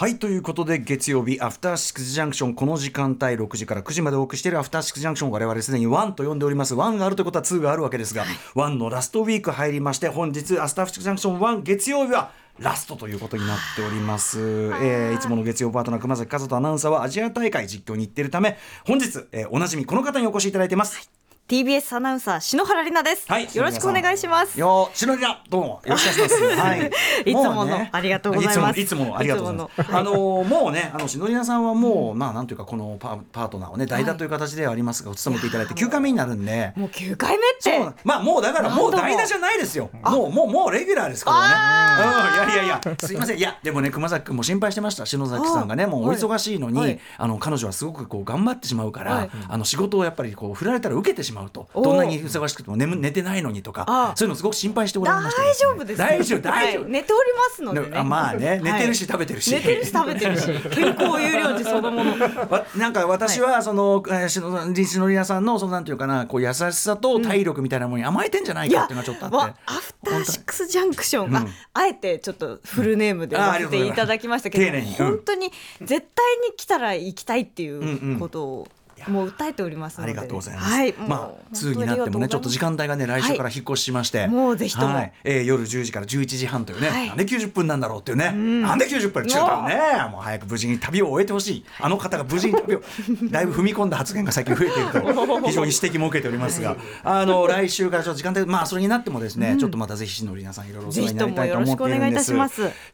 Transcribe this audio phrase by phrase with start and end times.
[0.00, 2.54] はいということで月曜日アフターシックスジャンクション。
[2.54, 5.30] この時間帯6時から9時までお送りしているアフターシックスジャンクション。
[5.30, 6.74] 我々すでに1と呼んでおります。
[6.74, 8.24] 1があるということは2があるわけですが、
[8.54, 18.56] 1のラストウィーク入りまして本日アフターシックスジャンクション1月曜日はラストということになっております、えーいつもの月曜パートナー熊崎和人アナウンサーはアジア大会実況に行っているため
[18.86, 21.10] 本日、えーおなじみこの方にお越しいただいてます、
[21.50, 23.48] TBS アナウンサー篠原里奈です、はい。
[23.52, 24.60] よろしくお願いします。
[24.60, 26.60] よー、しのりだ、どうも、よろしくお願いします。
[26.60, 26.92] はい。
[27.24, 27.32] い。
[27.32, 28.78] つものありがとうございます。
[28.78, 29.96] いつもの、いつものありがとうございます。
[29.96, 36.72] あのー、もうね、あの、しのりなさんはもう、まあ、なんというか、このパパートナーをね、代打という形ではありますが、お勤めていただいて、9回目になるんで。
[36.76, 37.76] もう9回目って。
[37.78, 38.86] そうまあもうだからも。
[38.86, 39.90] う代打じゃないですよ。
[40.04, 42.46] もうもうもうレギュラーですからね。
[42.46, 42.80] うんいやいやいや。
[42.98, 43.38] すいません。
[43.38, 45.04] いやでもね熊崎君も心配してました。
[45.04, 47.00] 篠崎さんがねもうお忙しいのに、はい。
[47.18, 49.30] あの彼女はすごくこう頑張ってしまうから、はい。
[49.48, 51.68] あの仕事をやっぱりこう振られたら受けてしまうと。
[51.74, 51.84] おー。
[51.84, 56.92] どんなに忙しくても眠寝てないのにとかあそういうのすごく心配しておられました大丈夫です大丈夫大丈夫、はい。
[56.92, 57.88] 寝ておりますのでね。
[57.88, 59.50] ねあまあね寝てるし食べてるし。
[59.52, 62.10] 寝てるし食べてるし 健康有料児そのもの。
[62.50, 71.36] わなんか私はその、えー、しのりしのりやさんのそのなんていうかなこう優しさと体力みたいなものに甘えてんじゃないかっていうのがちょっとあって、わアフターシックスジャンクション、うん。
[71.36, 78.68] ああえてちょっとフルネームで言わせていただきましたけど、うございます本当に絶対に来たら行きたいっていうことを、
[79.08, 80.12] もう訴えておりますので。
[80.12, 80.72] ありがとうございます。
[80.72, 84.26] はい、まあ、2になってもね、ちょっと時間帯がね、来週から引っ越ししまして。
[84.26, 84.94] もうぜひとも。
[84.94, 85.12] はい。
[85.24, 87.08] えー夜10時から11時半というね、はい。
[87.08, 89.24] なんで90分なんだろうっていうね、なんで90分？
[89.24, 91.64] 違うからね、もう早く無事に旅を終えてほしい。
[91.80, 92.82] あの方が無事に旅を、
[93.30, 95.00] だいぶ踏み込んだ発言が最近増えていると、
[95.46, 102.32] 非常に指摘も受けておりますが、あの、来週からちょっと時間帯、まあ、それになってもですね、ちょっとまたぜひ、しのりなさん、いろいろお世話になりたいと思っているんです。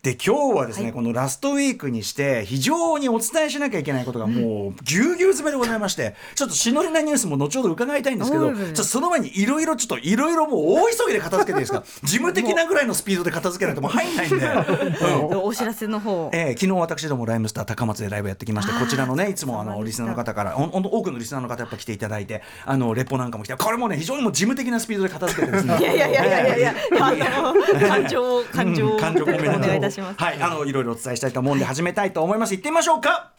[0.02, 9.66] で、今日はですね、このラストウィークにして、非常にお伝えしなきゃいけないことがもう、ぎゅうぎゅう詰めでございまして、ちょっとしのりなニュースも後ほど伺いたいんですけど、ちょその前にいろい。
[9.66, 11.82] ろちょっといろいろもう大急ぎで片付けていいですか？
[12.06, 14.46] 事務的なぐらいのスピードで片付けないともう入んないんで。
[14.46, 15.38] うん。
[15.42, 25.78] お知らせの方、えー昨日私どもライムスター高松でライブやってきましてこちらのねいつもあのリスナーの方からほん多くのリスナーの方やっぱ来ていただいてあのレポなんかも来てこれもね非常にもう事務的なスピードで片付けてですね。
[25.80, 27.12] いやいやいやいやいやあ
[27.42, 27.54] の
[27.88, 29.48] 感情を感情をうん感情込めて。
[29.48, 30.22] お願いいたします。
[30.22, 32.54] はいあのいろいろお伝えしたいと思うんで始めたいと思います。
[32.54, 33.30] 行ってみましょうか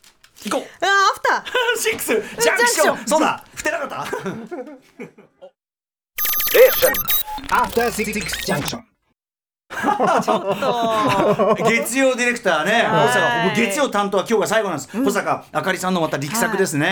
[0.45, 0.85] 行こう。
[0.85, 1.45] あーアフター。
[1.81, 3.07] シックスジャンクション。
[3.07, 3.43] そうだ。
[3.55, 4.07] 振ってなかった？
[7.55, 8.81] After Six Junction.
[10.23, 11.63] ちょっと。
[11.69, 15.03] 月曜ディレクターね、はい保坂、月曜担当は今日が最後なんです。
[15.03, 16.87] 保坂あかりさんのまた力作ですね。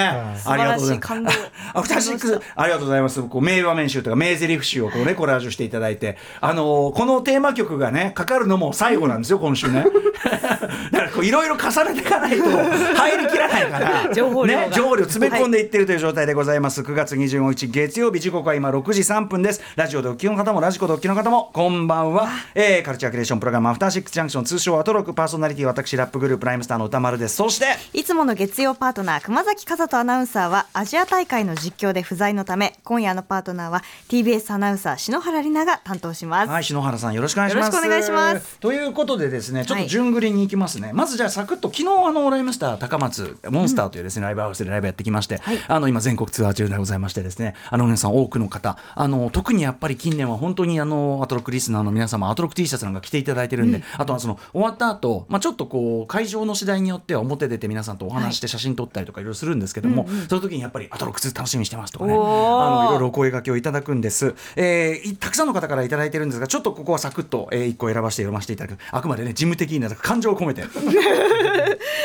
[0.46, 0.98] ありがとうございます。
[0.98, 1.32] 素晴らしい感動
[1.74, 3.22] アフターシックス、ありがとうございます。
[3.24, 9.86] こう名場面集とか名台詞集をこうねコラージュしていただいて、あのーこのテーマ曲がねかかるのも最後なんですよ今週ね。
[10.92, 16.82] だからこういろいろ重ねていかないと入りきらないから、情報量がね情報量詰め込んでいってるという状態でございます。
[16.82, 19.62] 9月25日月曜日時刻は今6時3分です。
[19.78, 22.28] ラジオでお聞きの方もラジコでお聞きの方もこんばんは。
[22.54, 27.36] えー、カルチャークリエーションプログラムアフターシックスジャンクション通称アトロクパーソナリティ私ラップグループライムスターの歌丸です。
[27.36, 37.66] そしていつもの月曜パートナー熊崎和人アナウンサーはアジア大会の実況で不在のため今夜のパートナーは TBS アナウンサー篠原里奈が担当します、はい、篠原さんよろしくお願いします。
[37.66, 38.60] よろしくお願いします。
[38.60, 40.92] ということでですね、ちょっと順繰りに行きますね。
[40.94, 68.80] まずじゃあサクッと昨日あのライムスター高松モンスターというですね、ライブハウスでライブやってきまして、はいあの今全国ツアー中でございましてですね、あの皆さん多くの方、あの特にやっぱり近年は本当にあのアトロックリスナーの皆様アトロック T シャツなんか着ていただいてるんで、あとはその終わった後、まあちょっとこう会場の次第によっては表出て皆さんとお話して写真撮ったりとかいろいろするんですけども、その時にやっぱりアトロック2楽しみにしてますとかね、あのいろいろお声掛けをいただくんです、えーいたくさんの方からいただいてるんですがちょっとここはサクッと、えー、1個選ばせて読ませていただく。
[68.92, 70.64] あくまでね事務的にな感情を込めて、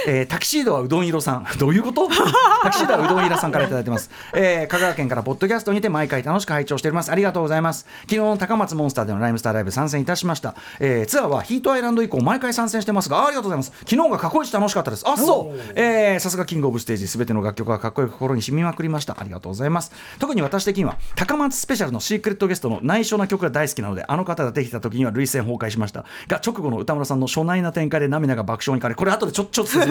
[0.06, 1.46] えータキシードはうどん色さん。
[1.58, 2.08] どういうこと？
[2.62, 7.10] タキシードはうどん色さんからいただいてます、えー香川県からポッドキャストにて毎回楽しく拝聴しております。
[7.10, 7.86] ありがとうございます。
[8.02, 13.72] 昨日の高松モンスターでのライムスターライブ参戦いたしました、えーツアーはヒートアイランド以降毎回参戦してますがあありがとうございます。
[13.88, 15.04] 昨日が過去一楽しかったです。
[15.08, 15.60] あそう。
[15.74, 19.16] えーさすがキングオブステージすべての楽曲がかっこよく心に染みまくりました。
[19.18, 19.92] ありがとうございます。
[20.18, 26.04] 特に私的には高松スペシャルのシークレットゲストの内緒な曲が大好きなのであの方が出てきた時には涙腺崩壊しました。
[26.28, 29.90] が直後の宇多丸さんの初内な展開で涙が爆笑に変わりこれ後でちょちょっと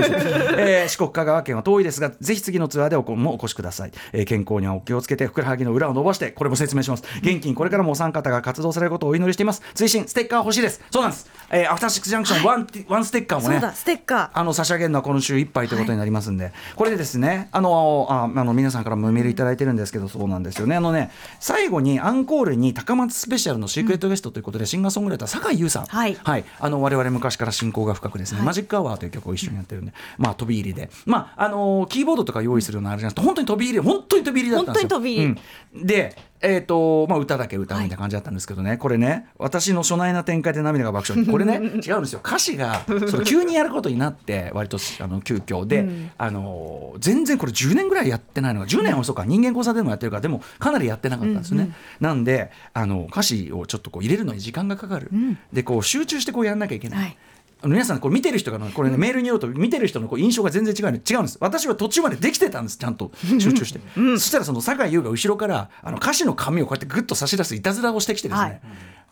[0.57, 9.61] えー四国香川県は遠いですがぜひ次のツアーでおこもお越しください、えー健康にはお気をつけてふくらはぎの裏を伸ばしてこれも説明します元気にこれからもお三方が活動されることをお祈りしています。
[9.73, 10.81] 追伸ステッカー欲しいです。
[10.91, 20.75] そうなんです、えーアフターシックスジャンクションワン,、ワンステッカーもねそうだステッカあの差し上げるのは今週いっぱいということになりますんで、これでですねあのああの皆さんからもメールいただいてるんですけどそうなんですよね。
[20.75, 25.85] あのね最後にアンコールに高松スペシャルのシークレットゲストということで、シンガーソングライター酒井優さん。
[25.85, 26.17] はい。
[26.59, 28.47] あの我々昔から親交が深くですね、はい。
[28.47, 30.89] マジックアワーという曲を一緒にやってるんで、まあ飛び入りで。
[31.05, 34.89] まああのキーボードとか用意するようなあれじゃなくて本当に飛び入り本当に飛び入りだったんですよ。
[34.89, 35.81] 本当に飛び入り。
[35.81, 35.87] うん。
[35.87, 41.27] でえーとまあ、歌だけ歌うみたいな感じだったんですけどね、これね私の初内な展展開で涙が爆笑。
[41.27, 42.21] これね 違うんですよ。
[42.25, 45.67] 歌詞がその急にやることになって割とあの急遽。
[45.67, 55.11] で、あの全然これ10年ぐらいやってないのが10年はそうか人間交差でもやってるからでもかなりやってなかったんですね、なんであの歌詞をちょっとこう入れるのに時間がかかる、
[55.51, 57.17] でこう集中してこうやんなきゃいけない、はい
[57.61, 61.37] あの皆さんこれ見てる人がこれね、メールによると見てる人のこう印象が全然違う違うんです。
[61.41, 68.61] 私は途中までできてたんですちゃんと集中して、そしたらその酒井優が後ろからあの歌詞の紙をこうやってグッと差し出すいたずらをしてきてですね、はい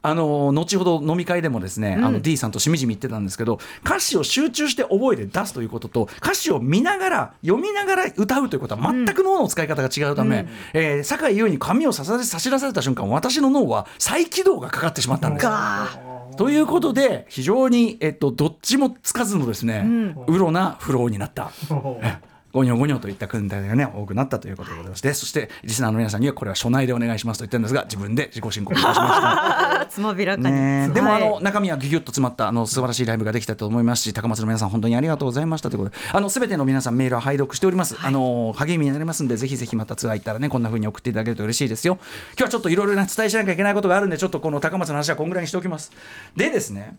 [0.07, 15.43] あの後ほど飲み会でもですね、あの D さんとしみじみ言ってたんですけど歌詞を集中して覚えて出すということと歌詞を見ながら読みながら歌うということは全く脳の使い方が違うため、えー酒井優に紙を差し出された瞬間私の脳は再起動がかかってしまったんです。
[15.43, 15.99] が
[16.37, 21.51] ということで非常に、えっと、どっちもつかずのですね、うろなフローになった。
[22.57, 29.81] えゴニョゴニョといった訓練がね多くなったということでございましてそしてリスナーの皆さんにはこれは初内でお願いしますと言ってるんですが自分で自己申告しました。
[29.81, 35.97] あ つまびらかに、でもあはいの中身はギュギュッと詰まったあの素晴らしいライブができたと思いますし高松の皆さん本当にありがとうございましたということで。
[36.11, 41.97] あの全ての皆さんメールは拝読しております、あの励みになりますんでぜひぜひまたツアー行ったらねこんな風に送っていただけると嬉しいですよ。
[42.37, 45.91] 今日はちょっといろいろな伝えしなきゃいけないことがあるんでちょっとこの高松の話はこんぐらいにしておきます。
[46.35, 46.97] でですね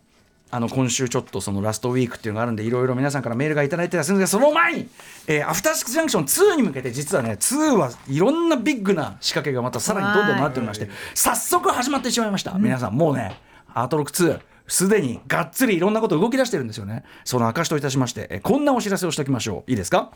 [0.51, 4.89] あの今週ちょっとそのラストウィークっていうのがあるんでいろいろ皆さんからメールがいただいてたりするんですがその前に、
[5.27, 13.39] えーアフターシックスジャンクション2に向けて実はね2はいろんなビッグな仕掛けがまたさらにどんどんなっておりまして早速始まってしまいました、皆さんもうね
[13.73, 17.03] アートロック2すでにがっつりいろんなこと動き出してるんですよね。
[17.25, 19.71] その証といたしまして、えーこんなお知らせをしておきましょう。
[19.71, 20.11] いいですか？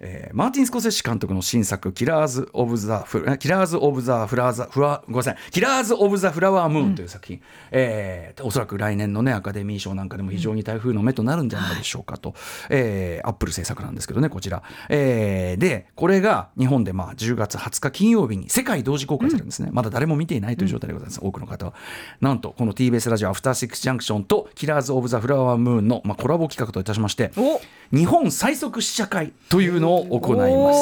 [0.00, 12.34] えーマーティン・スコセッシ監督の新作「キラーズ・オブ・ザ・フラキラーズ・オブ・ザ・フラザフラごめんなさい「キラーズ・オブ・ザ・フラワームーン」という作品、えーおそらく来年のねアカデミー賞なんかでも非常に台風の目となるんじゃないでしょうかと、
[12.68, 21.74] えーアップル制作なんですけどねこちら、えーでこれが日本でまあ10月20日金曜日に世界同時公開されるんですね、まだ誰も見ていないという状態でございます、多くの方は。
[22.20, 27.60] なんとこの TBS ラジオ「アフターシックス・ジャンクション」と「キラーズ・オブ・ザ・フラワームーンの」まあ、コラボ企画といたしましてお。
[27.94, 30.80] 日本最速試写会というのを行います。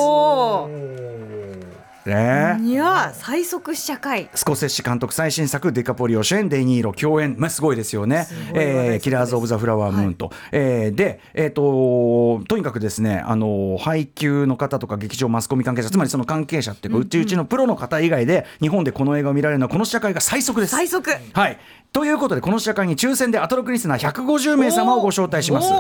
[2.07, 2.59] ね。
[2.63, 4.29] いや最速試写会。
[4.35, 8.27] スコセッシ監督最新作デカポリオ主演デイニーロ共演、まあ、すごいですよね。
[8.55, 20.71] えーキラーズ・オブ・ザ・フラワームーンと、えーで、えー、ととにかくですねあの配給の方とか劇場マスコミ関係者つまりその関係者っていうか、うちうちのプロの方以外で日本でこの映画を見られるのはこの試写会が最速です。
[20.71, 21.11] 最速。
[21.33, 21.59] はい。
[21.93, 25.71] ということでこの試写会に抽選でアトロクリスナー150名様をご招待します。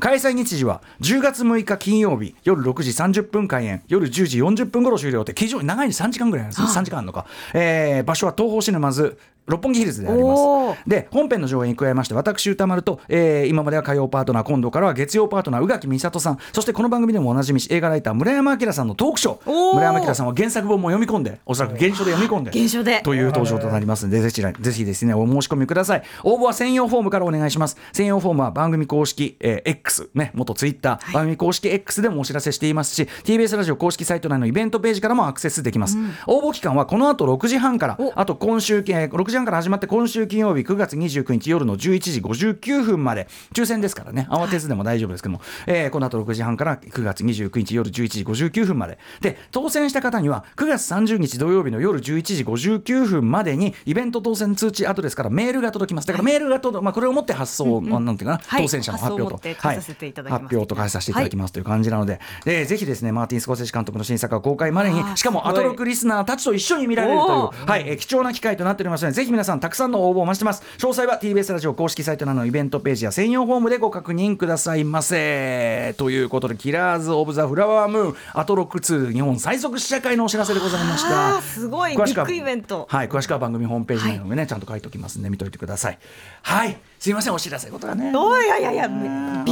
[0.00, 3.82] 開催日時は10月6日金曜日夜6時30分開演。
[3.86, 9.18] 夜10時40分頃終了って非常に長いに3時間ぐらいなんです3時間あるのか、えー場所は東宝シネマズ
[9.50, 10.42] 六本木ヒルズであります。
[10.86, 19.74] で本編の上演に加えまして私歌丸と、えー今までは火曜パートナー今度からは月曜パートナー宇垣美里さんそしてこの番組でもおなじみ映画ライター村山明さんのトークショー。
[19.74, 23.00] 村山明さんは原作本も読み込んでおそらく原書で読み込んで原書で。
[23.02, 26.02] という登場となりますのでぜひぜひですねお申し込みください。
[26.24, 27.76] 応募は専用フォームからお願いします。
[27.92, 37.96] 専用フォームは番組公式、えー X ね元ツイッター、番組公式 X でもお知らせしていますし TBS ラジオ公式サイト内のイベントページからもアクセスできます、応募期間はこの後6時半から。
[37.98, 38.12] お。
[38.14, 43.26] あと今週、えー6時半から始まって今週金曜日9月29日夜の11時59分まで。
[43.54, 44.26] 抽選ですからね。
[44.30, 48.98] 慌てずでも大丈夫ですけども、えーこの後6時半から9月29日夜11時59分まで。
[49.20, 56.08] で当選した方には9月30日土曜日の夜11時59分までにイベント当選通知アドレスからメールが届きます。
[56.08, 58.62] だからメールが届、まあ、これをもって発送、まあなんていうかな、はい。
[58.62, 59.36] 当選者の発表と。
[59.36, 67.84] 発送をもって返させてい発表と返させていただきますという感じなので、でぜひですねマーティン・スコセッシ監督の新作は公開までにしかもアトロックリスナーたちと一緒に見られるというお、はい。
[67.86, 70.62] えー貴重な機会となっておりますのでぜひ皆さんたくさんの応募をお待ちしてます。
[70.78, 75.94] 詳細は TBS ラジオ公式サイトなどのイベントページや専用フォームでご確認くださいませ。
[75.98, 81.40] ということでキラーズ・オブ・ザ・フラワームーンアトロック2日本最速試写会のお知らせでございました。
[81.42, 81.96] すごい。
[81.96, 82.86] ビッグイベント。
[82.88, 85.98] はい詳しくは番組ホームページなどにね、ちゃんと書いておきますんで見といてください。
[86.42, 86.76] はい。
[86.98, 88.12] すいませんお知らせことがね。
[88.14, 88.94] おいやいやいやビ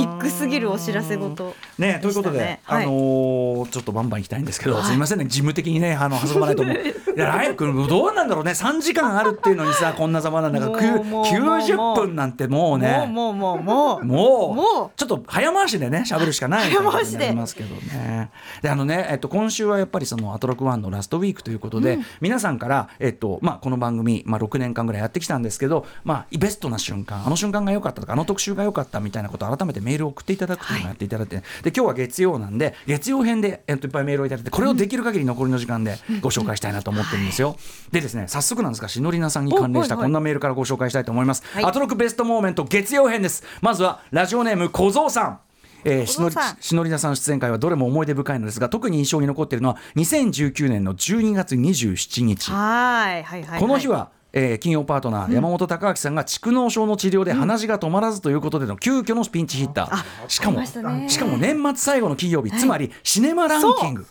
[0.04, 1.54] ッグすぎるお知らせ事。
[1.78, 2.84] ね、ということで、はい。
[2.84, 6.76] あのーちょっとバンバン行きたいんですけど、すみませんね、事務的にね、あの挟まないと思う。
[6.76, 6.80] い
[7.16, 13.06] や、ライブ君、どうなんだろうね、3時間あるっていうのにさ、こんなざまなんだから、くもうもうもう90分なんてもうね。
[13.08, 14.54] もうもうもうもう。
[14.54, 14.90] もう。
[14.96, 17.32] ちょっと早回しでね喋るしかない早回しで。
[17.32, 18.30] ますけどね。
[18.62, 37.56] であのね、えっと、今週はやっぱりそのアトロクワンのラストウィークということで、皆さんから、えっとまあ、この番組、まあ、6年間ぐらいやってきたんですけど、まあ、ベストな瞬間あの瞬間が良かったとかあの特集が良かったみたいなことを改めてメールを送っていただくというのをやっていただいて、で今日は月曜なんで月曜編で、えっと、いっぱいメールをいただいてこれをできる限り残りの時間でご紹介したいなと思ってるんですよ。
[37.90, 41.42] でですね早速なんですがしのりなさんに関連したこんなメールからご紹介したいと思います。
[41.52, 41.64] はい。
[41.64, 43.42] アトロクベストモーメント月曜編です。
[43.60, 45.40] まずはラジオネーム小僧さん。
[45.84, 53.60] えー、しのりしのりなさん出演会はどれも思い出深いのですが特に印象に残っているのは2019年の12月27日、はいはいはいはい。
[53.60, 64.06] この日はえー金曜パートナー、山本隆明さんが蓄能症の治療で鼻血が止まらずということでの急遽のピンチヒッター、しかもしかも年末最後の金曜日、つまりシネマランキング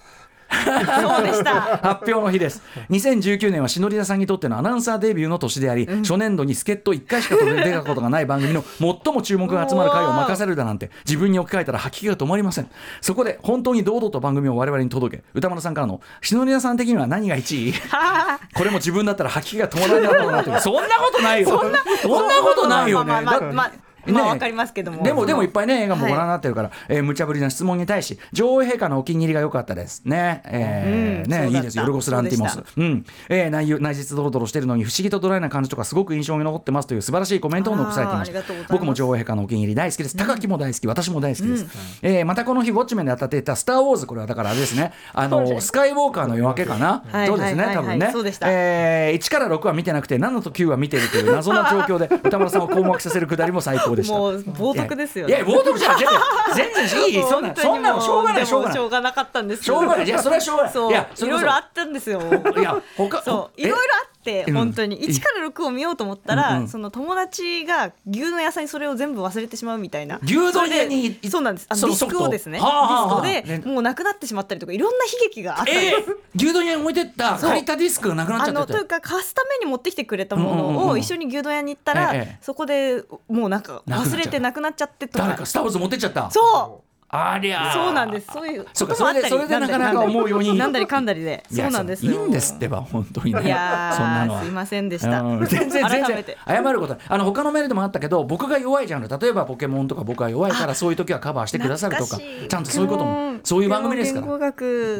[1.01, 1.77] そうでした。
[1.77, 2.61] 発表の日です。
[2.89, 12.69] 2019年は篠田さんにとってのアナウンサーデビューの年であり、初年度に助っ人1回しか出たことがない番組の最も注目が集まる回を任せるだなんて自分に置き換えたら吐き気が止まりません。
[13.01, 17.73] そこで本当に堂々と番組を我々に届け歌丸さんからの篠田さん的には何が1位？
[18.55, 21.49] これも自分だったら吐き気が止まらないだろうなってそんなことないよ。
[21.49, 23.11] そんなことないよね。
[23.11, 25.03] まあまあまあだまあまあわかりますけども。
[25.03, 30.01] でもでもいっぱいね映画もご覧にはいなってるから、えー無茶ぶりな質問に対し女王陛下のお気に入りが良かったです。
[30.05, 30.41] ね。
[30.45, 31.83] えーねいいですよ。
[31.83, 32.53] ヨルゴス・ランティモス。
[32.53, 33.05] そうん。
[33.29, 40.17] えー内容内実ドロドロしてるのに不思議とドライな感じとかすごく印象に残ってますという素晴らしいコメントを残されていました僕も女王陛下のお気に入り大好きです。
[40.17, 41.65] 高木も大好き私も大好きです、
[42.01, 44.91] えーまたこの日ウォッチメンで当たっていた「スター・ウォーズ」これはだからあれですね。
[45.13, 48.47] あのスカイウォーカーの夜明けかな、はいそうですね多分ね、そうでした。
[48.49, 54.13] えー1から6は見てなくて7と9は見てるという謎な状況で 歌丸さんを困惑させるくだりも最高でした。
[54.15, 55.35] もう冒涜ですよね。
[55.35, 57.23] いや冒涜じゃん全然全然いい。
[57.23, 58.75] そんなそんなのしょうがないしょうがない。
[58.75, 59.63] しょうがなかったんです。
[59.63, 60.05] しょうがない。
[60.05, 60.71] いやそれはしょうがない。
[60.71, 61.41] いいやそれこそ。
[61.41, 62.21] ろいろあったんですよ。
[62.21, 64.99] いや他そうえいろいろあっ本当に。
[64.99, 66.67] 1から6を見ようと思ったら、うんうん。
[66.67, 70.19] その友達が牛丼屋さんにそれを全部忘れてしまうみたいな。
[70.23, 71.67] 牛丼屋にそうなんです。
[71.69, 77.49] あのディスクをですね、ディスねクでもうなくなってしまったりとかいろんな悲劇があったんです、えー、牛丼屋に置いてったそう。
[77.49, 80.73] 借りたディスクがなくなっちゃっててあのというか貸すために持ってきてくれたもうんうんうんうん。
[80.75, 82.37] のを一緒に牛丼屋に行ったら、ええ。
[82.41, 85.25] そこでもうなんか忘れてなくなっちゃってとか。
[85.25, 86.29] 誰かスター・ウォーズ持ってっちゃった。
[86.31, 87.73] そうありゃー。
[87.73, 88.27] そうなんです。
[88.33, 90.57] そういうそうかこともあったりそれでそれでなかなか思うように。
[90.57, 92.25] なんだりかんだりで、そうなんですいいよ。
[92.27, 94.41] んですってば本当にねいやそんなのは。
[94.41, 95.21] ーすいませんでした。
[95.21, 96.25] うん全然全然。
[96.45, 99.07] 謝ることはあの他のメールでもあったけど僕が弱いジャンル。
[99.07, 104.27] 例えばポケモンとか僕が弱いからそういう時はカバーしてくださるとかちゃんとそういうこともそういう番組ですから。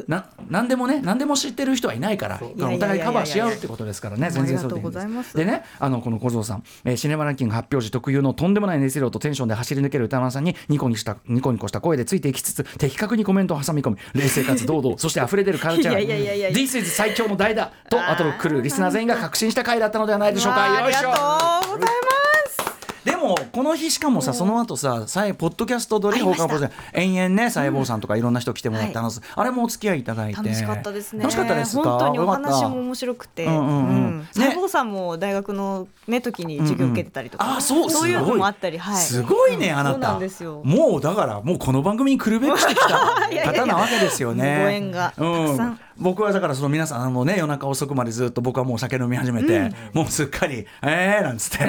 [0.08, 5.36] な何でもね何でも知ってる人はいないからやお互いカバーし合うってことですからね全然そうでいいんありがとうございます。
[5.36, 16.58] でねあのこの小僧さん、えーシネマランキング発表時特有のとんでもない熱量とテンションで走り抜ける歌丸さんにニコニコしたニコニコした声でついていきつつ的確にコメントを挟み込み冷静かつ堂々 そして溢れ出るカルチャーいやいやいやいや。
[16.58, 20.68] This is 最強の代だと後の来るリスナー全員が確信した回だったのではないでしょうか。
[20.68, 21.00] よいしょ。
[21.00, 23.06] ありがとうございます。
[23.06, 25.06] でもこの日しかもさその後さ
[25.38, 30.38] ポッドキャストドリフォーカー延々ね細胞さんとかいろんな人来てもらって、あのあれもお付き合いいただいて。
[30.38, 31.24] 楽しかったですね。
[31.24, 31.84] 楽しかったですか？
[31.84, 38.96] 本当にお話も面白くて、細胞さんも大学のね時に授業受けてたりとか、あそうそういうのもあったり、はい。
[38.96, 40.16] すごいねあなた。
[40.16, 40.20] ん。
[40.20, 40.62] ですよ。
[40.64, 42.88] もうだからもうこの番組に来るべくしてきた。
[43.52, 44.62] 方なわけですよね。
[44.64, 45.80] ご縁がたくさん。
[46.00, 51.66] 僕はだからその皆さんあのね夜中遅くまでずっと僕はもう酒飲み始めて、もうすっかり「えー」なんつって、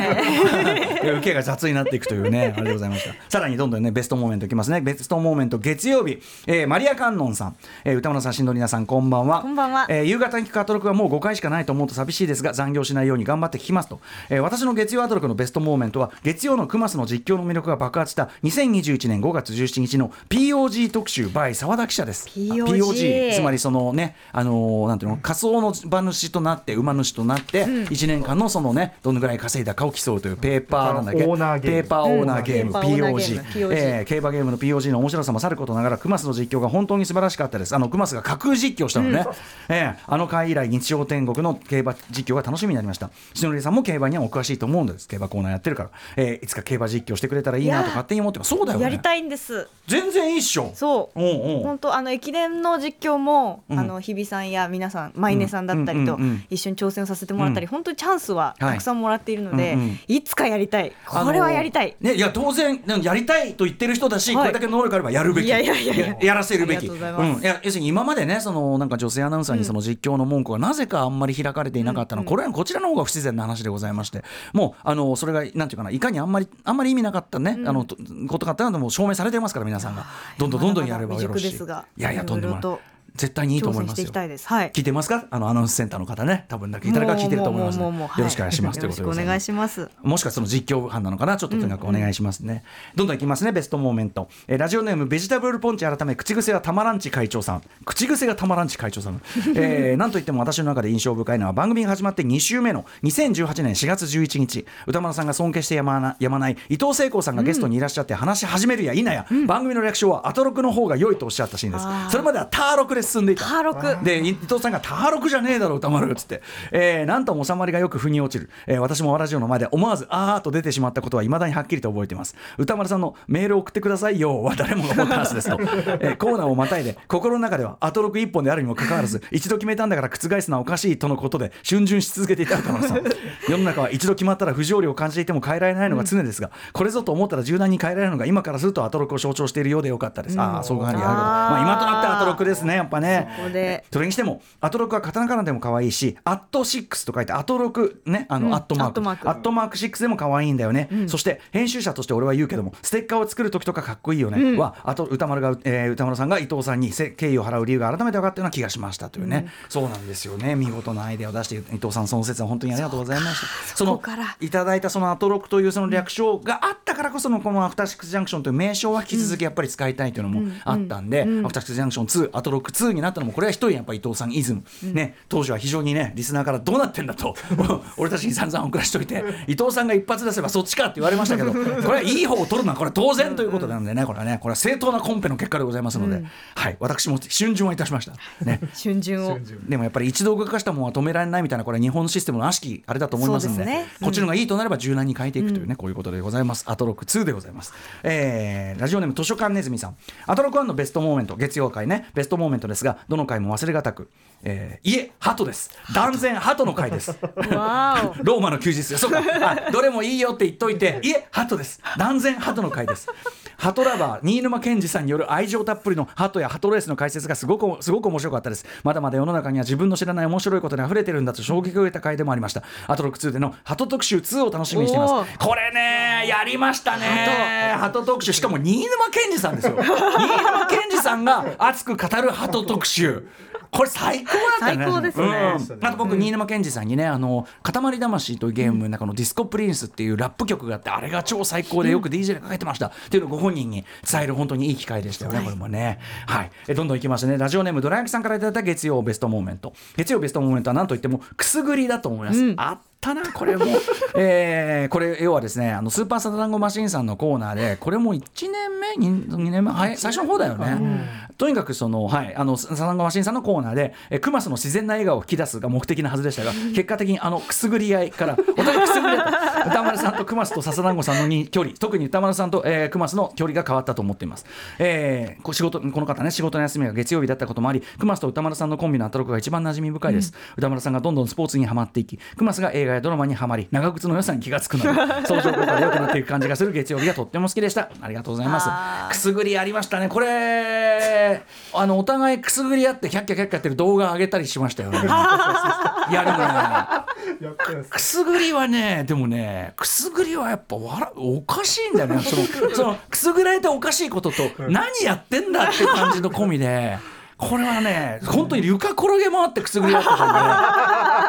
[1.02, 3.14] で受けが雑になっていくというね あれでございました。
[3.30, 4.82] さらにどんどんねベストモーメントいきますね。
[4.82, 9.40] ベストモーメント月曜日、えーマリア観音さん、えー歌村さん新藤里奈さんこんばんは。
[9.40, 9.86] こんばんは。
[9.88, 22.28] えー夕方に聞くアトロクはもう5回しかないと思うと寂しいですが残業しないように頑張って聞きますと、えー私の月曜アトロクのベストモーメントは月曜のクマスの実況の魅力が爆発した2021年5月17日の POG 特集 by 澤田記者です。
[22.28, 31.24] POG つまりそのねあのーなんていうの仮想の馬主となって馬主となって1年間のそのねどのぐらい稼いだかを競うというペーパーなんだっけ。
[31.24, 31.82] オーナーゲーム。
[31.82, 37.74] ペーパーオーナーゲーム、POG えー競馬ゲームの POG の面白さもさることながらクマスの実況が本当に素晴らしかったです。
[37.74, 39.24] あのクマスが架空実況したのね、
[39.68, 43.10] えーあの回以来日曜天国の競馬実況が楽しみになりました。
[43.34, 45.08] 篠りさんも競馬にはお詳しいと思うんです。
[45.08, 48.48] 競馬コーナーやってるから、えーいつか競馬実況してくれたらいいなと勝手に思ってます。
[48.50, 48.84] そうだよね。
[48.84, 49.68] やりたいんです。
[49.86, 50.70] 全然いいっしょ。
[50.74, 51.20] そう。
[51.20, 51.60] うんう。
[51.60, 53.78] ん本当あの駅伝の実況も、うん。
[53.78, 59.98] あの日比さんや皆さんマイネさんだったりとうんうんうん一緒に挑戦をさせてもらったり、本当にチャンスはたくさんもらっているので、はいうんうん。
[60.08, 60.92] いつかやりたい。
[61.06, 64.50] これはやりたい、ね、いや当然ねやりたいと言ってる人だし、はい。
[64.50, 65.46] これだけ能力あればやるべき。
[65.46, 66.86] いやらせるべき。
[66.86, 74.22] うん、いや要するに今までねそのなんか女性アナウンサーにその実況の文句がなぜかあんまり開かれていなかったの、これはこちらの方が不自然な話でございまして。
[74.52, 77.96] もうあのそれがなんていうかないかにあんまりあんまり意味なかったね、あのと
[78.28, 80.06] ことかっていうのはもう証明されてますから皆さんが。
[80.38, 81.56] どんどんどんどんやればよろしい。
[81.56, 82.78] いやいやとんでもない
[83.18, 84.10] 絶対にいいと挑思いますよ。
[84.12, 84.70] はい。
[84.70, 85.26] 聞いてますか？
[85.30, 86.46] あのアナウンスセンターの方ね。
[86.48, 87.90] 多分だけ誰か聞いてると思いますよ
[88.24, 89.14] ろしくお願いしますということいます。
[89.14, 89.90] よろしくお願いします。
[90.02, 91.36] もしかその実況班なのかな？
[91.36, 92.62] ちょっととにかくお願いしますね、
[92.94, 93.52] どんどんいきますね。
[93.52, 97.62] ベストモーメント、えーラジオネームベジタブルポンチ改め口癖がたまらんち会長さん。
[97.84, 99.20] 口癖がたまらんち会長さん、
[99.56, 104.66] えーなんといっても私の中で印象深いのは番組が始まって2週目の2018年4月11日。
[104.86, 111.84] 歌丸さんが尊敬してやまなやまない伊藤聖子さんがゲストにいらっしゃって話し始めるや否や、番組の略称はアトロクの方が良いとおっしゃったシーンです。
[112.10, 113.44] それまではターロクです進んでいた。
[113.44, 122.36] ターロクで伊藤さんが「ターロクじゃねえだろ歌丸」っつって、えーなんとも収まりがよく腑に落ちる、えー私もラジオの前で思わず「あー」と出てしまったことはいまだにはっきりと覚えています。
[122.58, 124.20] 歌丸さんの「メール送ってください。
[124.20, 125.58] よ」は誰もが思ったはずですと、
[126.00, 133.02] えーコーナーをまたいで心の中ではアトロク一本であるにもかかわらず一度決めたんだから覆すのはおかしいとのことで逡巡し続けていた歌丸さん。
[133.48, 143.84] 世の中は一度決まったら不条理を感じていても変えられないのが常ですが、これぞと思ったら柔軟に変えられるのが今からするとアトロクを象徴しているようでよかったです、ああそうかやはりあるまあ、今となってアトロクですねやっぱね。
[143.92, 148.88] それにしてもアトロクはカタカナでも可愛いしアットシックスと書いてアトロクねあの、うんアットマーク。
[148.88, 149.28] アットマーク。
[149.28, 160.54] アットマーク6でも可愛いんだよね、そして編集者として俺は言うけどもステッカーを作る時とかかっこいいよね、はあと歌丸が、えー歌丸さんが伊藤さんにせ敬意を払う理由が改めて分かったような気がしましたというね、そうなんですよね。
[160.54, 163.76] 見事なアイデアを出して伊藤さんその説は本当にありがとうございました。
[163.76, 164.00] その
[164.40, 175.16] いただいたそのアトロクというその略称があったからこそのこのアフターシックスジャンクションという名称は引き続きやっぱり使いたいというのもあったんで、アフターシックスジャンクション2アトロク2になったのもこれは一人やっぱ伊藤さんイズム、ね。
[175.28, 177.34] 当時は非常にねリスナーからどうなってんだと。
[177.96, 179.24] 俺たちに散々送らしといて。
[179.46, 184.38] 伊藤さんが一発出せばそっちかって言われましたけど これはいい方を取るのはこれは当然ということなんでねこれはね。
[184.40, 186.22] これは正当なコンペの結果でございますので、
[186.54, 186.76] はい。
[186.80, 188.12] 私も春巡はいたしました。
[188.44, 188.60] ね。
[188.82, 189.38] 春巡を。
[189.68, 193.56] でもやっぱり一度動かしたものは止められないみたいなこれは日本のシステムの悪しきあれだと思いますんで。
[193.56, 193.86] そうですね。
[194.02, 196.64] こっちの方がいいとなれば柔軟に変えていくというね、こういうことでございます。
[196.66, 199.96] アトロク2でございます、えーラジオネーム図書館ネズミさん。
[200.26, 202.08] アトロク1のベストモーメント月曜回ね。
[202.14, 204.10] ベストモーメントですがどの回も忘れがたく、
[204.42, 205.70] えー、いえ鳩です。
[205.94, 207.18] 断然鳩の回です。
[208.22, 209.22] ローマの休日よそうか。
[209.42, 211.80] あどれもいいよって言っといて いえ鳩です。
[211.96, 213.08] 断然鳩の回です。
[213.56, 218.64] 鳩ラバー新沼謙治さんによる愛情たっぷりの鳩や鳩レースの解説がすごくすごく面白かったです。
[218.84, 222.62] まだまだ世の中には自分の知らない面白いことに溢れてるんだと衝撃を受けた回でもありました。
[222.86, 227.74] アトロック2での鳩特集2を楽しみにしていまおすこれねやりましたね。
[227.78, 228.02] 鳩。
[228.02, 228.32] 特集。
[228.32, 229.76] しかも新沼謙治さんですよ。
[229.82, 229.88] 新
[230.36, 233.26] 沼謙治さんが熱く語る鳩特集。
[233.70, 234.76] これ最高だったね。
[234.76, 235.26] 最高ですね。
[235.26, 235.86] うん。
[235.86, 242.86] あと僕、新沼謙治さんにね「あの塊魂」というゲームの中の「ディスコプリンス」っていうラップ曲があってあれが超最高でよく DJ でかけてました。
[242.86, 245.98] っていうのをご本人に伝える本当にいい機会でしたよね、これもね。
[246.26, 247.36] はい、えどんどんいきましてね。
[247.36, 249.74] ラジオネームドラ焼きさんからいただいた月曜ベストモーメント。
[249.96, 252.54] 月曜ベストモーメントは何といってもくすぐりだと思います。
[252.56, 253.64] あったなこれも、
[254.16, 269.48] えーこれ要はですねあのスーパー・ササダンゴ・マシンさんのコーナーでこれも1年目 2, 2年目はい最初の方だよね、とにかくそのはいあのサタダンゴマシンさんのコーナーでえクマスの自然な笑顔を引き出すが目的なはずでしたが結果的にあのくすぐり合いからお互いくすぐり合った。
[269.68, 274.46] 歌丸さんとクマスと笹団子さんのに距離特に歌丸さんと、えー、クマスの距離が変わったと思っています、
[274.78, 284.88] えーこ仕事この方ね仕事の休みが月曜日だったこともありクマスと歌丸さんのコンビのアトロクが一番馴染み深いです、歌丸さんがどんどんスポーツにはまっていきクマスが映画やドラマにはまり長靴の良さに気がつくので
[285.26, 287.88] 相乗効果で良くなっていく感じがする月曜日がとっても好きでした。
[288.00, 288.68] ありがとうございます。
[289.10, 290.08] くすぐりありましたね。
[290.08, 294.98] これあのお互いくすぐり合ってキャッキャキャッキャやってる動画上げたりしましたよね。
[294.98, 295.02] い
[296.14, 302.20] やでもねくすぐりはねでもねくすぐりはやっぱ笑おかしいんだよね。
[302.22, 306.98] そのそのくすぐられておかしいことと何やってんだっていう感じの込みで。
[307.38, 310.24] これはね本当に床転げ回ってくすぐり合ってたんで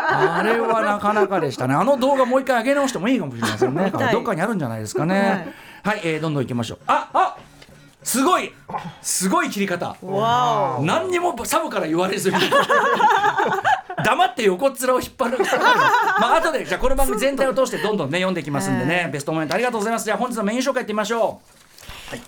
[0.10, 1.74] あれはなかなかでしたね。
[1.74, 5.54] あの動画もう一回上げ直してもいいかもしれないですよねどっかにあるんじゃないですかね。
[5.84, 6.80] はい、えーどんどん行きましょう。
[6.88, 7.38] ああ
[8.04, 8.52] すごい。
[9.02, 9.96] すごい切り方。
[10.82, 12.38] 何にもサブから言われずに。
[14.04, 15.38] 黙って横っ面を引っ張る。
[16.20, 20.06] まあ後でじゃあこの番組全体を通してどんどんね読んでいきますんでね、ベストモメントありがとうございます。
[20.06, 21.42] じゃあ本日のメイン紹介いってみましょ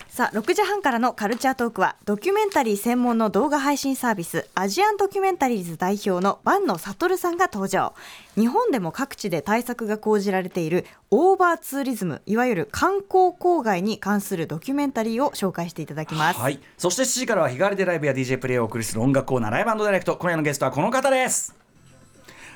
[0.09, 7.93] さあ6時半からのカルチャートークはドキュメンタリー専門の動画配信サービスアジアンドキュメンタリーズ代表の坂野悟さんが登場。
[8.35, 16.59] 日本でも各地で対策が講じられているオーバーツーリズムいわゆる観光郊外に関するドキュメンタリーを紹介していただきうます、はい。
[16.77, 20.15] そして7時からは日替わりでライブや DJ プレイをお送りする音楽コーナーライブダイレクト。
[20.17, 21.60] 今夜のゲストはこの方です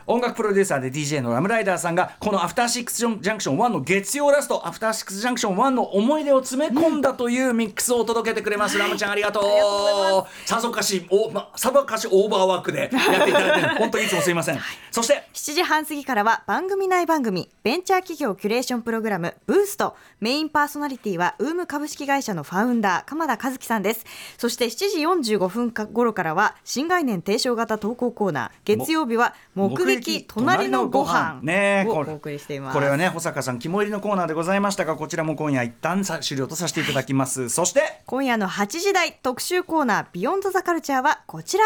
[0.08, 10.48] 音楽プロデューサーで DJ のラムライダーさんがこのアフターシックスジャンクション1の月曜ラストアフターシックスジャンクション1の思い出を詰め込んだというミックスを届けてくれます、ラムちゃんありがとう。
[10.48, 14.60] さぞかしお、ま、さぞかしオーバーワークでやっていただいて 本当にいつもすいません。
[14.92, 19.96] そして7時半過ぎからは番組内番組ベンチャー企業キュレーションプログラムブースト。
[20.20, 24.06] メインパーソナリティはウーム株式会社のファウンダー鎌田和樹さんです。
[24.38, 29.95] そして7時45分か頃からは新概念提唱型投稿コーナー月曜日は目撃
[30.28, 32.74] 隣のご飯ねえこれ送りしています。
[32.74, 37.50] これはね保坂さん肝入りのコーナーでございましたがこちらも今夜一旦さ終了とさせていただきます。
[37.50, 41.66] そして今夜の8時台特集コーナービヨンドザカルチャーはこちら。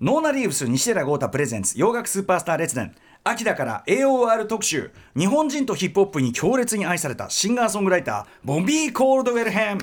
[0.00, 4.92] ノーナリーブス西寺豪太プレゼンツ洋楽スーパースター列伝秋だから AOR 特集。
[5.16, 9.78] 日本人とヒップホップに強烈に愛されたシンガーソングライターボンビー・コールドウェル編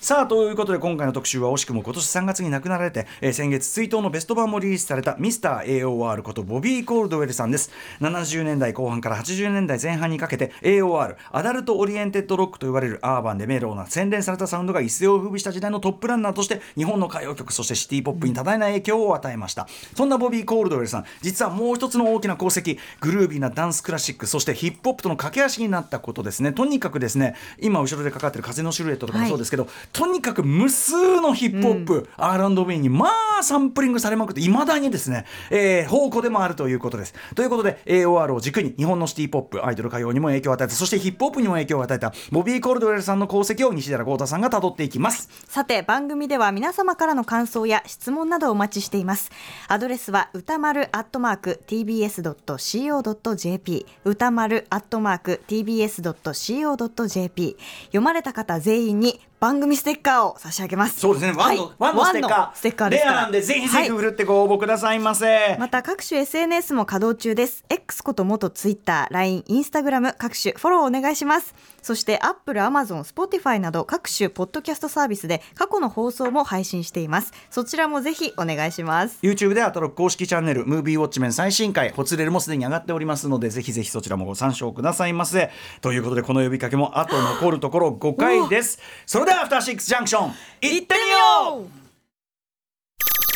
[0.00, 7.72] さあということで今回の特集は惜しくも今年3月に亡くなられて、えー先月追悼のベスト盤もリリースされたミスター AOR ことボビー・コールドウェルさんです。
[8.00, 19.66] 70年代後半から80年代前半にかけて AOR アダルト・オリエンテッド・ロックと言われるアーバンでメローな洗練されたサウンドが一世を風靡した時代のトップランナーとして日本の歌謡曲そしてシティ・ポップに多大な影響を与えました。
[19.96, 26.52] そんなボビー・コールドウェルさん実はもう一つの大きな功績グルービーなダンスクラシックそしてヒップホップとの架け橋になったことですね。
[26.52, 37.14] とにかくですね今後ろでかかってる風のシルエットとかもそうですけど、とにかく無数のヒップホップ、R&B にまあサンプリングされまくっていまだにですね、えー、宝庫でもあるということです。
[37.34, 45.28] ということで AOR を軸に日本のシティ・ポップアイドル歌謡にも影響を与えたそしてヒップホップにも影響を与えたボビー・コールドウェルさんの功績を西寺豪太さんが辿っていきます。
[45.48, 49.30] さて番組では皆様からの感想や質問などお待ちしています。
[49.68, 60.98] アドレスは歌丸アットマーク tbs.co.jp 歌丸アットマーク tbs.co.jp 読まれた方全員に番組ステッカーを差し上げます。
[60.98, 61.32] そうですね。
[61.36, 61.72] ワンの,、はい。
[61.78, 62.56] ワンのステッカー。
[62.56, 63.90] ステッカーレアなんでぜひぜひはい。
[63.90, 67.64] 振るってご応募くださいませ、また各種 SNS も稼働中です。
[67.68, 71.54] X こと元 Twitter、LINE、Instagram 各種フォローお願いします。
[71.82, 77.32] そして Apple、Amazon、Spotify など各種ポッドキャストサービスで過去の放送も配信しています。
[77.50, 79.18] そちらもぜひお願いします。
[79.22, 85.50] YouTube でアトロ公式チャンネル、ムービーウォッチメン最新回、ホツレルもすでに上がっておりますので、ぜひぜひそちらもご参照くださいませ。
[85.82, 88.80] ということで、この呼びかけもあと残るところ5回です。
[89.04, 91.87] それでは、アフターシックスジャンクション、行ってみよう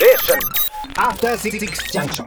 [0.02, 0.40] Station.
[0.96, 2.26] After Six Junction.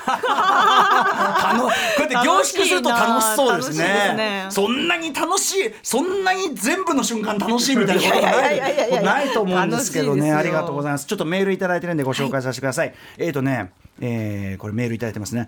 [0.06, 4.14] あのこうやって凝縮すると楽しそうですね。
[4.16, 4.46] ね。
[4.50, 10.32] そんなに楽しいそんなに全部の瞬間楽しいみたいなことはないないと思うんですけどね。
[10.32, 11.06] ありがとうございます。
[11.06, 15.40] ちょっとメールいただいてるんでご紹介させてください、えっ、とねえーこれメールいただいてますね。
[15.40, 15.46] わ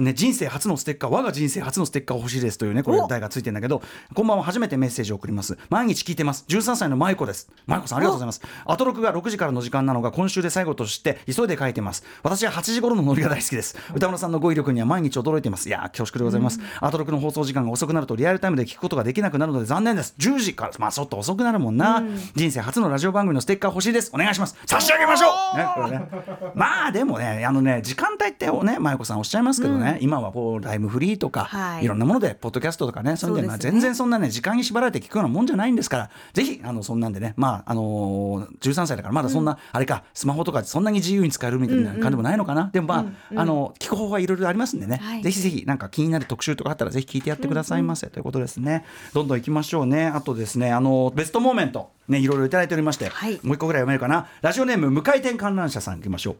[0.00, 3.80] ね人生初のステッカー我が人生初のステッカー欲しいですというねこれお題がついてるんだけど
[4.12, 5.56] こんばんは初めてメッセージを送ります。
[5.70, 6.44] 毎日聞いてます。
[6.48, 7.48] 13歳の舞子です。
[7.66, 8.42] 舞子さんありがとうございます。
[8.64, 12.04] アトロクが6時からの時間なのが今週で最後として急いで書いてます。
[12.22, 13.76] 私は8時頃のノリが大好きです。
[13.94, 15.68] 歌村さんの語彙力には毎日驚いています。
[15.68, 20.14] いやー恐縮でございます、アトロクの放送時間が遅くなるとリアルタイムで聞くことができなくなるので残念です。
[20.18, 20.72] 10時から。
[20.78, 22.02] まあちょっと遅くなるもんな、
[22.34, 24.10] 人生初のラジオ番組のステッカー欲しいです。
[24.12, 24.56] お願いします。
[24.66, 26.08] 差し上げましょう、ねこれね、
[26.54, 31.84] まあでもねあのね時間帯ってね舞子さんおっしゃいますけどね、今はこうタイムフリーとか、はい。
[31.84, 45.22] い、ろんなものでポッドキャストとかねそういうの全然そんなね時間に縛られて聞くようなもんじゃないんですからぜひあのそんなんでねまああのー13歳だからまだそんな、あれかスマホとかそんなに自由に使えるみたいな感じでもないのかな、でもまあ、あの聞く方法はいろいろありますんでね、はい。
[45.22, 48.84] ぜひぜひなんか気になる特集とかあったらぜひ聞いてやってくださいませ、ということですね。
[49.14, 50.06] どんどん行きましょうね。
[50.06, 53.40] あとですねあのベストモーメントねいろいろいただいておりまして、はい。
[53.42, 54.28] もう一個ぐらい読めるかな。
[54.40, 56.36] ラジオネーム無回転観覧車さん行きましょう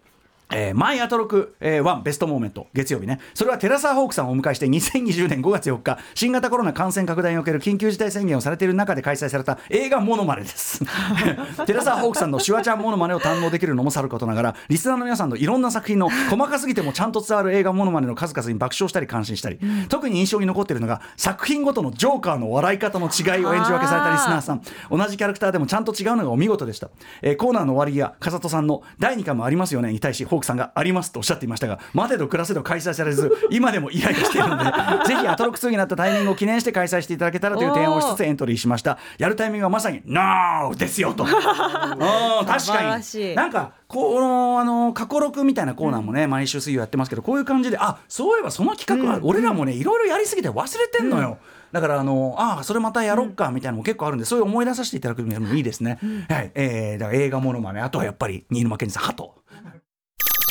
[0.55, 3.21] えー、マイアトロク、えー、1ベストモーメント月曜日ね。
[3.35, 10.85] それはテラサーホークさんをお迎えして2020年5月4日新型コロナ感染拡大における緊急事態宣言をされている中で開催された映画モノマネです。
[11.67, 24.63] テラサーホークさんのシュワちゃんモノマネを堪能できるのもさることながらリスナーの皆さんのいろんな作品の細かすぎてもちゃんと伝わる映画モノマネの数々に爆笑したり感心したり、特に印象に残っているのが作品ごとのジョーカーの笑い方の違いを演じ分けされたリスナーさん。
[24.91, 34.65] 同じキャラクターでもちゃんと違うのがお見事でした、えーコーナーの終わりや風戸さんの第2回もありますよねに対しホークさんがありますとおっしゃっていましたが待てど暮らせど開催されず 今でもイライラしているので
[35.07, 38.99] ぜひアトロック2になったタイミングを記念して開催していただけたらという提案をしつつエントリーしました。
[39.19, 40.75] やるタイミングはまさに NO!
[40.77, 41.25] ですよと。
[41.25, 51.39] うん確からになんかこのあの過去録みたいなコーナーもね、毎週水曜やってますけどこういう感じであそういえばその企画は、俺らもねいろいろやりすぎて忘れてんのよ、
[51.73, 56.51] だからあのあそれまたやろっかみたいなのも結構あるんで、そういう思い出させていただくのもいいですね、はい。
[56.55, 59.42] えー、だから映画ものまねあとはやっぱり新沼謙治さんハト